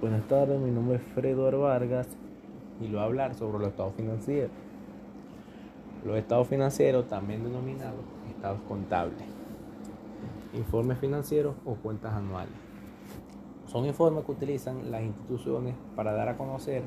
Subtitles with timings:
[0.00, 2.06] Buenas tardes, mi nombre es Fredo Vargas
[2.80, 4.52] y lo voy a hablar sobre los estados financieros.
[6.06, 7.98] Los estados financieros, también denominados
[8.30, 9.24] estados contables,
[10.54, 12.54] informes financieros o cuentas anuales.
[13.66, 16.84] Son informes que utilizan las instituciones para dar a conocer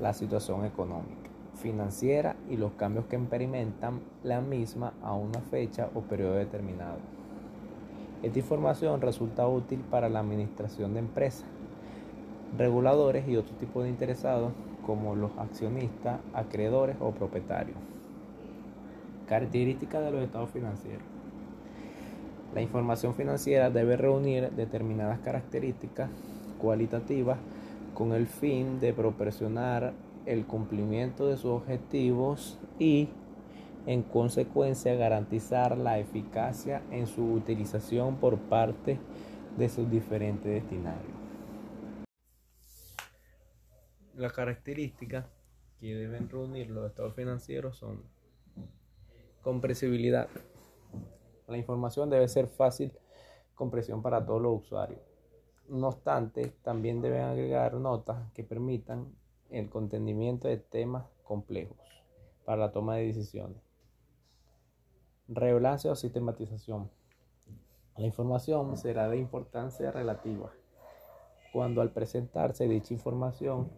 [0.00, 6.00] la situación económica, financiera y los cambios que experimentan la misma a una fecha o
[6.00, 6.98] periodo determinado.
[8.20, 11.46] Esta información resulta útil para la administración de empresas
[12.56, 14.52] reguladores y otro tipo de interesados
[14.84, 17.76] como los accionistas, acreedores o propietarios.
[19.28, 21.02] Características de los estados financieros.
[22.54, 26.10] La información financiera debe reunir determinadas características
[26.58, 27.38] cualitativas
[27.94, 29.94] con el fin de proporcionar
[30.26, 33.08] el cumplimiento de sus objetivos y
[33.86, 38.98] en consecuencia garantizar la eficacia en su utilización por parte
[39.56, 41.22] de sus diferentes destinarios.
[44.14, 45.26] Las características
[45.80, 48.02] que deben reunir los estados financieros son
[49.42, 50.28] compresibilidad.
[51.48, 52.92] La información debe ser fácil
[53.54, 55.00] compresión para todos los usuarios.
[55.68, 59.14] No obstante, también deben agregar notas que permitan
[59.50, 61.78] el contenimiento de temas complejos
[62.44, 63.62] para la toma de decisiones.
[65.28, 66.90] Relevancia o sistematización.
[67.96, 70.52] La información será de importancia relativa
[71.52, 73.70] cuando al presentarse dicha información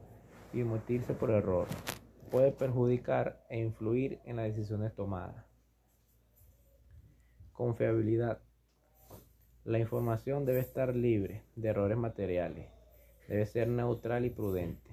[0.55, 1.67] y omitirse por error.
[2.31, 5.45] Puede perjudicar e influir en las decisiones tomadas.
[7.53, 8.41] Confiabilidad.
[9.65, 12.69] La información debe estar libre de errores materiales.
[13.29, 14.91] Debe ser neutral y prudente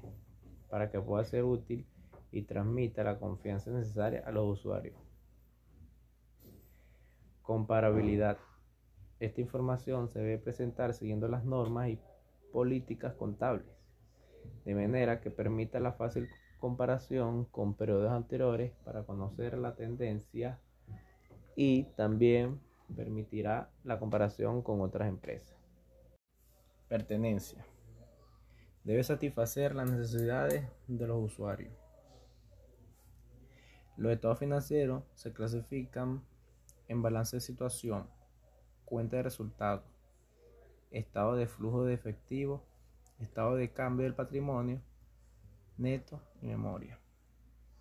[0.70, 1.86] para que pueda ser útil
[2.32, 4.96] y transmita la confianza necesaria a los usuarios.
[7.42, 8.38] Comparabilidad.
[9.20, 12.00] Esta información se debe presentar siguiendo las normas y
[12.52, 13.81] políticas contables
[14.66, 20.60] de manera que permita la fácil comparación con periodos anteriores para conocer la tendencia
[21.56, 22.60] y también
[22.96, 25.58] permitirá la comparación con otras empresas.
[26.88, 27.66] Pertenencia.
[28.84, 31.74] Debe satisfacer las necesidades de los usuarios.
[33.98, 36.24] Los estados financieros se clasifican
[36.88, 38.08] en balance de situación,
[38.86, 39.86] cuenta de resultados,
[40.92, 42.64] estado de flujo de efectivo
[43.24, 44.82] estado de cambio del patrimonio,
[45.78, 47.00] neto y memoria.